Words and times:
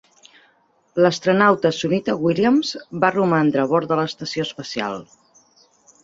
L'astronauta 1.05 1.71
Sunita 1.79 2.15
Williams 2.21 2.71
va 3.03 3.11
romandre 3.17 3.61
a 3.65 3.67
bord 3.73 3.91
de 3.91 3.99
l'estació 3.99 4.47
espacial. 4.47 4.97